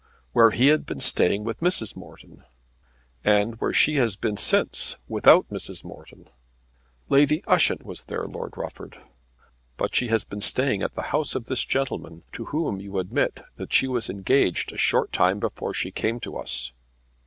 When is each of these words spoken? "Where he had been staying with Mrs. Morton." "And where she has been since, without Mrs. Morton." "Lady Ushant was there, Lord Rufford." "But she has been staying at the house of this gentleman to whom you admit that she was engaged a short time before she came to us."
"Where 0.33 0.49
he 0.49 0.69
had 0.69 0.87
been 0.87 0.99
staying 0.99 1.43
with 1.43 1.59
Mrs. 1.59 1.95
Morton." 1.95 2.43
"And 3.23 3.61
where 3.61 3.71
she 3.71 3.97
has 3.97 4.15
been 4.15 4.35
since, 4.35 4.97
without 5.07 5.49
Mrs. 5.49 5.83
Morton." 5.83 6.27
"Lady 7.07 7.43
Ushant 7.45 7.85
was 7.85 8.01
there, 8.01 8.25
Lord 8.25 8.57
Rufford." 8.57 8.99
"But 9.77 9.93
she 9.93 10.07
has 10.07 10.23
been 10.23 10.41
staying 10.41 10.81
at 10.81 10.93
the 10.93 11.03
house 11.13 11.35
of 11.35 11.45
this 11.45 11.63
gentleman 11.63 12.23
to 12.31 12.45
whom 12.45 12.81
you 12.81 12.97
admit 12.97 13.43
that 13.57 13.73
she 13.73 13.87
was 13.87 14.09
engaged 14.09 14.71
a 14.71 14.75
short 14.77 15.13
time 15.13 15.39
before 15.39 15.71
she 15.71 15.91
came 15.91 16.19
to 16.21 16.35
us." 16.35 16.71